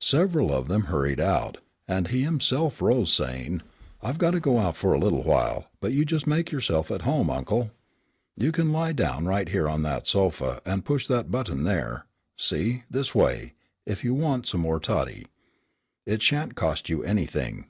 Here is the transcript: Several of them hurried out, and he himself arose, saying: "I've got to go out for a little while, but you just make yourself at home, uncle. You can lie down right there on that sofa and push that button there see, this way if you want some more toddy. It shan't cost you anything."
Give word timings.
Several 0.00 0.54
of 0.54 0.68
them 0.68 0.84
hurried 0.84 1.20
out, 1.20 1.58
and 1.86 2.08
he 2.08 2.22
himself 2.22 2.80
arose, 2.80 3.12
saying: 3.12 3.60
"I've 4.00 4.16
got 4.16 4.30
to 4.30 4.40
go 4.40 4.58
out 4.58 4.74
for 4.74 4.94
a 4.94 4.98
little 4.98 5.22
while, 5.22 5.68
but 5.80 5.92
you 5.92 6.06
just 6.06 6.26
make 6.26 6.50
yourself 6.50 6.90
at 6.90 7.02
home, 7.02 7.28
uncle. 7.28 7.72
You 8.38 8.52
can 8.52 8.72
lie 8.72 8.94
down 8.94 9.26
right 9.26 9.52
there 9.52 9.68
on 9.68 9.82
that 9.82 10.08
sofa 10.08 10.62
and 10.64 10.82
push 10.82 11.06
that 11.08 11.30
button 11.30 11.64
there 11.64 12.06
see, 12.38 12.84
this 12.90 13.14
way 13.14 13.52
if 13.84 14.02
you 14.02 14.14
want 14.14 14.46
some 14.46 14.62
more 14.62 14.80
toddy. 14.80 15.26
It 16.06 16.22
shan't 16.22 16.54
cost 16.54 16.88
you 16.88 17.04
anything." 17.04 17.66